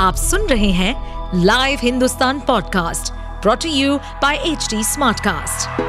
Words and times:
आप 0.00 0.14
सुन 0.14 0.46
रहे 0.46 0.70
हैं 0.70 1.32
live 1.44 1.78
Hindustan 1.82 2.40
podcast 2.40 3.12
brought 3.42 3.68
you 3.68 3.98
by 3.98 4.36
H 4.36 4.68
Smartcast. 4.74 5.80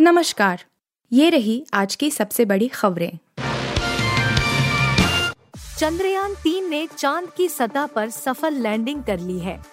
नमस्कार, 0.00 0.64
ये 1.12 1.30
रही 1.30 1.66
आज 1.74 1.94
की 1.94 2.10
सबसे 2.10 2.44
बड़ी 2.44 2.68
खबरें। 2.68 3.18
चंद्रयान 5.78 6.34
तीन 6.34 6.70
ने 6.70 6.88
चाँद 6.98 7.28
की 7.36 7.48
सतह 7.48 7.86
पर 7.86 8.10
सफल 8.10 8.54
लैंडिंग 8.54 9.04
कर 9.04 9.18
ली 9.18 9.38
है। 9.38 9.64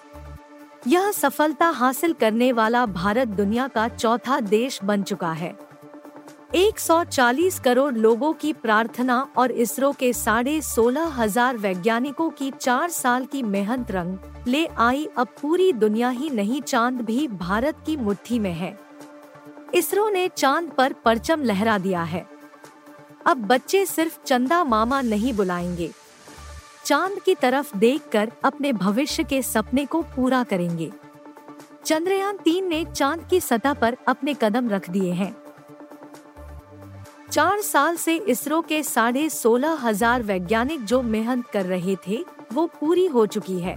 यह 0.86 1.10
सफलता 1.10 1.66
हासिल 1.66 2.12
करने 2.12 2.52
वाला 2.52 2.86
भारत 2.86 3.28
दुनिया 3.28 3.68
का 3.68 3.88
चौथा 3.88 4.40
देश 4.40 4.80
बन 4.84 5.02
चुका 5.02 5.32
है। 5.32 5.67
140 6.54 7.58
करोड़ 7.58 7.94
लोगों 7.94 8.32
की 8.32 8.52
प्रार्थना 8.52 9.16
और 9.36 9.50
इसरो 9.52 9.90
के 9.92 10.12
साढ़े 10.12 10.60
सोलह 10.60 11.06
हज़ार 11.14 11.56
वैज्ञानिकों 11.56 12.28
की 12.30 12.50
चार 12.50 12.90
साल 12.90 13.24
की 13.24 13.42
मेहनत 13.42 13.90
रंग 13.90 14.46
ले 14.46 14.64
आई। 14.66 15.04
अब 15.18 15.28
पूरी 15.42 15.72
दुनिया 15.72 16.08
ही 16.08 16.30
नहीं, 16.30 16.60
चाँद 16.62 17.00
भी 17.00 17.26
भारत 17.28 17.82
की 17.86 17.96
मुट्ठी 17.96 18.38
में 18.38 18.52
है। 18.52 18.78
इसरो 19.74 20.08
ने 20.08 20.28
चाँद 20.28 20.70
पर 20.70 20.92
परचम 20.92 21.42
लहरा 21.42 21.76
दिया 21.78 22.02
है। 22.02 22.26
अब 23.26 23.36
बच्चे 23.36 23.84
सिर्फ़ 23.86 24.18
चंदा 24.26 24.62
मामा 24.64 25.00
नहीं 25.00 25.32
बुलाएँगे। 25.32 25.90
चाँद 26.84 27.18
की 27.20 27.34
तरफ़ 27.34 27.76
देखकर 27.76 28.30
अपने 28.44 28.72
भविष्य 28.72 29.24
के 29.24 29.42
सपने 29.42 29.84
को 29.86 30.02
पूरा 30.16 30.42
करेंगे। 30.44 30.90
चंद्रयान 31.84 32.36
तीन 32.36 32.68
ने 32.68 32.84
चाँद 32.84 33.26
की 33.30 33.40
सतह 33.40 33.72
पर 33.72 33.96
अपने 34.08 34.34
कदम 34.34 34.68
रख 34.68 34.90
दिए 34.90 35.12
हैं। 35.12 35.34
चार 37.32 37.60
साल 37.60 37.96
से 37.96 38.14
इसरो 38.28 38.60
के 38.60 38.82
साढ़े 38.82 39.28
सोलह 39.30 39.78
हज़ार 39.82 40.22
वैज्ञानिक 40.22 40.84
जो 40.84 41.00
मेहनत 41.02 41.46
कर 41.46 41.66
रहे 41.66 41.96
थे, 42.06 42.24
वो 42.52 42.66
पूरी 42.80 43.06
हो 43.06 43.24
चुकी 43.26 43.58
है 43.60 43.76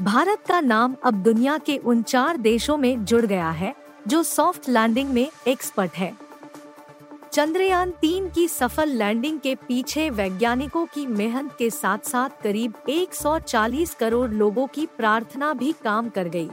भारत 0.00 0.42
का 0.48 0.60
नाम 0.60 0.96
अब 1.04 1.22
दुनिया 1.22 1.56
के 1.58 1.76
उन 1.76 2.02
चार 2.02 2.36
देशों 2.38 2.76
में 2.76 3.04
जुड़ 3.04 3.24
गया 3.26 3.50
है, 3.50 3.74
जो 4.08 4.22
सॉफ्ट 4.22 4.68
लैंडिंग 4.68 5.10
में 5.10 5.28
एक्सपर्ट 5.48 5.92
है 5.92 6.12
चंद्रयान 7.32 7.90
तीन 8.00 8.28
की 8.28 8.46
सफल 8.48 8.88
लैंडिंग 8.88 9.38
के 9.40 9.54
पीछे 9.68 10.08
वैज्ञानिकों 10.10 10.84
की 10.86 11.06
मेहनत 11.06 11.54
के 11.58 11.70
साथ 11.70 12.08
साथ 12.08 12.42
करीब 12.42 12.74
140 12.88 13.94
करोड़ 13.94 14.30
लोगों 14.30 14.66
की 14.66 14.86
प्रार्थना 14.96 15.52
भी 15.52 15.72
काम 15.84 16.08
कर 16.08 16.28
गई। 16.28 16.50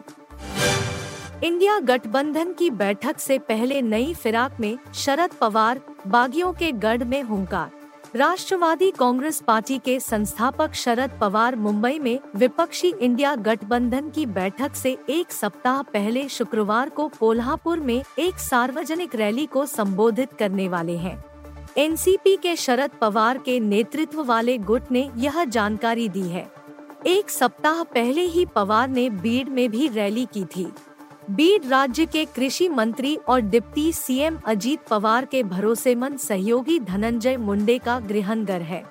इंडिया 1.43 1.77
गठबंधन 1.79 2.53
की 2.53 2.69
बैठक 2.69 3.19
से 3.19 3.37
पहले 3.39 3.81
नई 3.81 4.13
फिराक 4.13 4.59
में 4.59 4.77
शरद 4.95 5.31
पवार, 5.31 5.81
बागियों 6.07 6.53
के 6.53 6.71
गढ़ 6.71 7.03
में 7.03 7.21
हुंकार। 7.23 7.71
राष्ट्रवादी 8.15 8.89
कांग्रेस 8.91 9.39
पार्टी 9.41 9.77
के 9.77 9.99
संस्थापक 9.99 10.73
शरद 10.73 11.11
पवार 11.21 11.55
मुंबई 11.55 11.99
में 11.99 12.19
विपक्षी 12.35 12.93
इंडिया 13.01 13.35
गठबंधन 13.35 14.09
की 14.09 14.25
बैठक 14.25 14.75
से 14.75 14.97
एक 15.09 15.31
सप्ताह 15.31 15.81
पहले 15.81 16.27
शुक्रवार 16.29 16.89
को 16.89 17.07
कोल्हापुर 17.19 17.79
में 17.79 18.03
एक 18.19 18.39
सार्वजनिक 18.39 19.15
रैली 19.15 19.45
को 19.45 19.65
संबोधित 19.65 20.33
करने 20.33 20.67
वाले 20.67 20.97
हैं। 20.97 21.23
एनसीपी 21.77 22.35
के 22.35 22.55
शरद 22.55 22.91
पवार 23.01 23.37
के 23.37 23.59
नेतृत्व 23.59 24.23
वाले 24.23 24.57
गुट 24.57 24.91
ने 24.91 25.09
यह 25.17 25.43
जानकारी 25.43 26.09
दी 26.09 26.27
है। 26.29 26.47
एक 27.05 27.29
सप्ताह 27.29 27.83
पहले 27.83 28.21
ही 28.21 28.45
पवार 28.45 28.87
ने 28.89 29.09
बीड़ 29.09 29.49
में 29.49 29.69
भी 29.71 29.87
रैली 29.87 30.27
की 30.33 30.45
थी। 30.45 30.67
बीड 31.29 31.65
राज्य 31.65 32.05
के 32.05 32.23
कृषि 32.25 32.67
मंत्री 32.69 33.15
और 33.27 33.39
डिप्टी 33.41 33.91
सीएम 33.93 34.37
अजीत 34.45 34.79
पवार 34.89 35.25
के 35.25 35.41
भरोसेमंद 35.43 36.17
सहयोगी 36.17 36.79
धनंजय 36.79 37.37
मुंडे 37.37 37.77
का 37.77 37.99
गृहनगर 37.99 38.61
है 38.61 38.83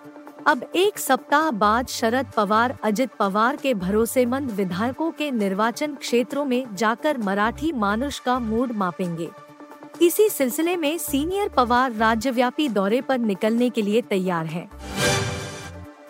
अब 0.46 0.70
एक 0.76 0.98
सप्ताह 0.98 1.50
बाद 1.50 1.86
शरद 1.86 2.26
पवार, 2.36 2.76
अजित 2.82 3.10
पवार 3.18 3.56
के 3.56 3.74
भरोसेमंद 3.74 4.50
विधायकों 4.50 5.10
के 5.10 5.30
निर्वाचन 5.30 5.94
क्षेत्रों 5.94 6.44
में 6.44 6.74
जाकर 6.74 7.18
मराठी 7.18 7.72
मानुष 7.72 8.18
का 8.18 8.38
मूड 8.38 8.72
मापेंगे 8.72 9.28
इसी 10.02 10.28
सिलसिले 10.28 10.76
में 10.76 10.98
सीनियर 10.98 11.48
पवार 11.48 11.92
राज्यव्यापी 11.92 12.68
दौरे 12.68 13.00
पर 13.00 13.18
निकलने 13.18 13.70
के 13.70 13.82
लिए 13.82 14.00
तैयार 14.00 14.46
हैं। 14.46 14.68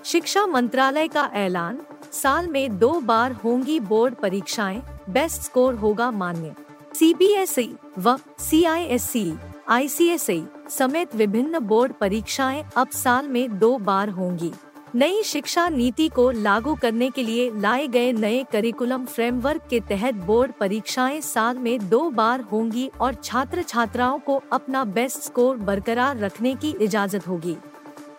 शिक्षा 0.04 0.46
मंत्रालय 0.46 1.08
का 1.08 1.30
ऐलान 1.34 1.80
साल 2.16 2.46
में 2.48 2.78
दो 2.78 2.92
बार 3.00 3.32
होंगी 3.34 3.78
बोर्ड 3.82 4.14
परीक्षाएँ, 4.14 4.82
बेस्ट 5.10 5.42
स्कोर 5.42 5.74
होगा 5.74 6.10
मान्य। 6.12 6.54
सीबीएसई 6.94 7.74
व 7.98 8.16
सीआईएससी 8.40 9.32
आईसीएसई 9.68 10.42
समेत 10.70 11.14
विभिन्न 11.14 11.58
बोर्ड 11.58 11.92
परीक्षाएँ 11.92 12.64
अब 12.76 12.90
साल 12.94 13.28
में 13.28 13.58
दो 13.58 13.76
बार 13.78 14.08
होंगी। 14.10 14.52
नई 14.94 15.22
शिक्षा 15.22 15.68
नीति 15.68 16.08
को 16.08 16.30
लागू 16.30 16.74
करने 16.74 17.10
के 17.10 17.22
लिए 17.22 17.50
लाए 17.52 17.86
गए 17.88 18.12
नए 18.12 18.42
करिकुलम 18.52 19.04
फ्रेमवर्क 19.04 19.66
के 19.70 19.80
तहत 19.80 20.14
बोर्ड 20.26 20.52
परीक्षाएँ 20.52 21.20
साल 21.20 21.58
में 21.58 21.88
दो 21.88 22.08
बार 22.10 22.40
होंगी 22.52 22.90
और 23.00 23.14
छात्र 23.14 23.62
छात्राओं 23.62 24.18
को 24.18 24.42
अपना 24.52 24.84
बेस्ट 24.84 25.18
स्कोर 25.18 25.56
बरकरार 25.58 26.18
रखने 26.18 26.54
की 26.54 26.74
इजाज़त 26.80 27.28
होगी। 27.28 27.56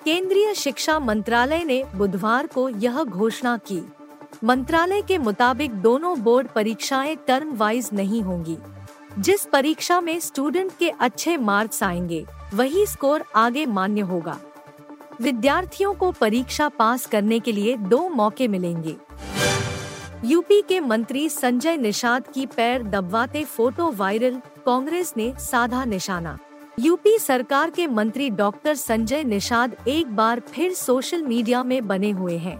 केंद्रीय 0.07 0.53
शिक्षा 0.53 0.99
मंत्रालय 0.99 1.63
ने 1.63 1.83
बुधवार 1.95 2.47
को 2.47 2.69
यह 2.69 3.03
घोषणा 3.03 3.57
की। 3.57 3.91
मंत्रालय 4.43 5.01
के 5.01 5.17
मुताबिक 5.17 5.73
दोनों 5.73 6.19
बोर्ड 6.19 6.47
परीक्षाएँ 6.47 7.15
टर्म 7.27 7.55
वाइज 7.55 7.89
नहीं 7.93 8.21
होंगी। 8.21 8.57
जिस 9.19 9.45
परीक्षा 9.45 10.01
में 10.01 10.19
स्टूडेंट 10.19 10.71
के 10.79 10.89
अच्छे 10.89 11.37
मार्क्स 11.37 11.83
आएँगे, 11.83 12.25
वही 12.53 12.85
स्कोर 12.85 13.23
आगे 13.35 13.65
मान्य 13.65 14.01
होगा। 14.01 14.39
विद्यार्थियों 15.21 15.93
को 15.93 16.11
परीक्षा 16.11 16.69
पास 16.69 17.05
करने 17.05 17.39
के 17.39 17.51
लिए 17.51 17.77
दो 17.77 18.09
मौके 18.09 18.47
मिलेंगे। 18.47 18.95
यूपी 20.25 20.61
के 20.61 20.79
मंत्री 20.79 21.29
संजय 21.29 21.77
निषाद 21.77 22.27
की 22.27 22.45
पैर 22.45 22.83
दबवाते 22.83 23.43
फ़ोटो 23.43 23.91
वायरल, 23.91 24.41
कांग्रेस 24.65 25.13
ने 25.17 25.33
साधा 25.39 25.85
निशाना। 25.85 26.37
यूपी 26.77 27.17
सरकार 27.19 27.69
के 27.69 27.85
मंत्री 27.87 28.29
डॉक्टर 28.29 28.75
संजय 28.75 29.23
निषाद 29.23 29.75
एक 29.87 30.15
बार 30.15 30.39
फिर 30.47 30.73
सोशल 30.73 31.21
मीडिया 31.21 31.63
में 31.63 31.87
बने 31.87 32.09
हुए 32.11 32.37
हैं। 32.37 32.57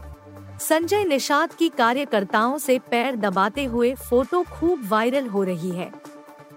संजय 0.59 1.03
निषाद 1.03 1.53
की 1.53 1.67
कार्यकर्ताओं 1.69 2.57
से 2.57 2.77
पैर 2.91 3.15
दबाते 3.15 3.65
हुए 3.65 3.93
फ़ोटो 3.99 4.41
खूब 4.51 4.87
वायरल 4.89 5.27
हो 5.27 5.43
रही 5.43 5.71
है। 5.71 5.89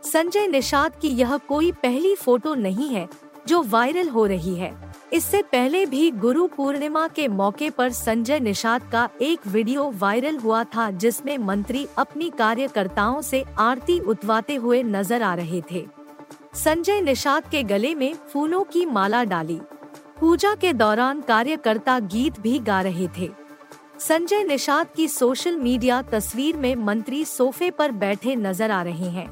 संजय 0.04 0.46
निषाद 0.46 0.96
की 0.96 1.08
यह 1.10 1.36
कोई 1.38 1.70
पहली 1.72 2.14
फ़ोटो 2.14 2.54
नहीं 2.54 2.88
है, 2.88 3.08
जो 3.48 3.62
वायरल 3.62 4.08
हो 4.08 4.26
रही 4.26 4.54
है। 4.54 4.72
इससे 5.12 5.42
पहले 5.42 5.84
भी 5.86 6.10
गुरु 6.10 6.46
पूर्णिमा 6.46 7.06
के 7.08 7.28
मौके 7.28 7.70
पर 7.70 7.90
संजय 7.92 8.40
निषाद 8.40 8.90
का 8.92 9.08
एक 9.20 9.46
वीडियो 9.46 9.90
वायरल 9.90 10.38
हुआ 10.38 10.64
था, 10.66 10.90
जिसमें 10.90 11.36
मंत्री 11.38 11.86
अपनी 11.98 12.30
कार्यकर्ताओं 12.30 13.22
से 13.22 13.44
आरती 13.60 14.00
उतवाते 14.00 14.54
हुए 14.54 14.82
नज़र 14.82 15.22
आ 15.22 15.34
रहे 15.34 15.62
थे। 15.70 15.86
संजय 16.52 17.00
निषाद 17.00 17.44
के 17.50 17.62
गले 17.62 17.94
में 17.94 18.14
फूलों 18.32 18.62
की 18.62 18.84
माला 18.86 19.22
डाली। 19.24 19.58
पूजा 20.20 20.54
के 20.54 20.72
दौरान 20.72 21.20
कार्यकर्ता 21.20 21.98
गीत 21.98 22.40
भी 22.40 22.58
गा 22.58 22.80
रहे 22.80 23.06
थे। 23.18 23.28
संजय 23.98 24.42
निषाद 24.44 24.88
की 24.96 25.06
सोशल 25.08 25.56
मीडिया 25.56 26.00
तस्वीर 26.02 26.56
में 26.56 26.74
मंत्री 26.76 27.24
सोफे 27.24 27.70
पर 27.70 27.92
बैठे 27.92 28.34
नज़र 28.36 28.70
आ 28.70 28.82
रहे 28.82 29.10
हैं। 29.10 29.28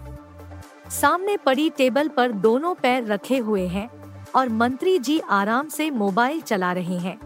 सामने 0.90 1.36
पड़ी 1.36 1.68
टेबल 1.70 2.08
पर 2.08 2.32
दोनों 2.32 2.74
पैर 2.74 3.04
रखे 3.06 3.38
हुए 3.38 3.66
हैं 3.66 3.88
और 4.34 4.48
मंत्री 4.48 4.98
जी 4.98 5.20
आराम 5.30 5.68
से 5.68 5.90
मोबाइल 5.90 6.40
चला 6.40 6.72
रहे 6.72 6.98
हैं। 6.98 7.18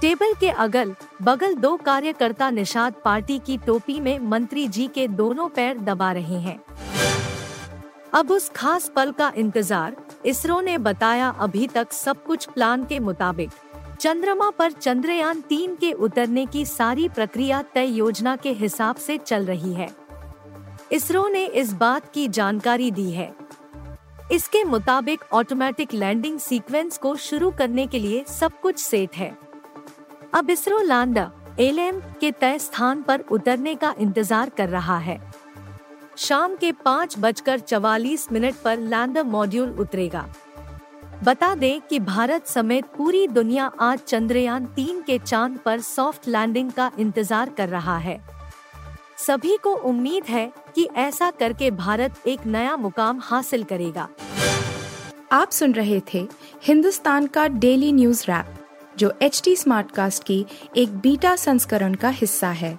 टेबल 0.00 0.34
के 0.40 0.48
अगल 0.48 0.94
बगल 1.22 1.54
दो 1.54 1.76
कार्यकर्ता 1.76 2.50
निषाद 2.50 2.94
पार्टी 3.04 3.38
की 3.38 3.56
टोपी 3.58 4.00
में 4.00 4.18
मंत्री 4.20 4.68
जी 4.68 4.86
के 4.86 5.08
दोनों 5.08 5.48
पैर 5.48 5.78
दबा 5.78 6.12
रहे 6.12 6.40
हैं। 6.40 6.60
अब 8.14 8.30
उस 8.30 8.48
खास 8.48 8.88
पल 8.88 9.10
का 9.12 9.32
इंतज़ार 9.36 9.96
इसरो 10.26 10.60
ने 10.60 10.76
बताया 10.78 11.28
अभी 11.38 11.66
तक 11.66 11.92
सब 11.92 12.22
कुछ 12.24 12.46
प्लान 12.46 12.84
के 12.84 12.98
मुताबिक। 12.98 13.50
चंद्रमा 14.00 14.48
पर 14.50 14.72
चंद्रयान 14.72 15.40
तीन 15.40 15.74
के 15.76 15.92
उतरने 15.92 16.44
की 16.46 16.64
सारी 16.64 17.08
प्रक्रिया 17.08 17.60
तय 17.74 17.86
योजना 17.88 18.36
के 18.36 18.52
हिसाब 18.52 18.96
से 18.96 19.16
चल 19.18 19.46
रही 19.46 19.72
है। 19.74 19.88
इसरो 20.92 21.26
ने 21.28 21.44
इस 21.46 21.72
बात 21.72 22.12
की 22.12 22.26
जानकारी 22.28 22.90
दी 22.90 23.10
है। 23.10 23.32
इसके 24.32 24.62
मुताबिक 24.64 25.24
ऑटोमेटिक 25.32 25.94
लैंडिंग 25.94 26.38
सीक्वेंस 26.38 26.98
को 26.98 27.14
शुरू 27.16 27.50
करने 27.50 27.86
के 27.86 27.98
लिए 27.98 28.24
सब 28.30 28.60
कुछ 28.60 28.78
सेट 28.78 29.16
है। 29.16 29.36
अब 30.34 30.50
इसरो 30.50 30.80
लैंडर 30.80 31.30
एलएम 31.60 32.00
के 32.20 32.30
तय 32.30 32.58
स्थान 32.58 33.02
पर 33.02 33.20
उतरने 33.30 33.74
का 33.74 33.94
इंतज़ार 33.98 34.48
कर 34.48 34.68
रहा 34.68 34.98
है। 34.98 35.20
शाम 36.18 36.54
के 36.56 36.70
पाँच 36.74 37.14
बजकर 37.18 37.58
चवालीस 37.58 38.26
मिनट 38.32 38.54
पर 38.54 38.78
लैंडर 38.78 39.22
मॉड्यूल 39.24 39.68
उतरेगा। 39.80 40.24
बता 41.24 41.54
दें 41.54 41.80
कि 41.80 41.98
भारत 42.00 42.46
समेत 42.46 42.84
पूरी 42.96 43.26
दुनिया 43.28 43.70
आज 43.80 43.98
चंद्रयान 43.98 44.66
तीन 44.66 45.00
के 45.00 45.18
चाँद 45.18 45.58
पर 45.64 45.80
सॉफ्ट 45.80 46.26
लैंडिंग 46.28 46.70
का 46.70 46.90
इंतज़ार 46.98 47.50
कर 47.50 47.68
रहा 47.68 47.96
है। 47.98 48.18
सभी 49.18 49.56
को 49.56 49.74
उम्मीद 49.82 50.24
है 50.24 50.46
कि 50.74 50.88
ऐसा 50.96 51.30
करके 51.30 51.70
भारत 51.70 52.26
एक 52.26 52.46
नया 52.46 52.76
मुकाम 52.76 53.20
हासिल 53.22 53.64
करेगा। 53.64 54.08
आप 55.32 55.50
सुन 55.50 55.72
रहे 55.72 56.00
थे 56.14 56.26
हिंदुस्तान 56.64 57.26
का 57.26 57.46
डेली 57.48 57.92
न्यूज़ 57.92 58.24
रैप, 58.28 58.54
जो 58.98 59.12
एच 59.22 59.40
टी 59.44 59.56
स्मार्टकास्ट 59.56 60.24
की 60.24 60.44
एक 60.76 60.98
बीटा 60.98 61.36
संस्करण 61.36 61.94
का 61.94 62.08
हिस्सा 62.08 62.50
है। 62.50 62.78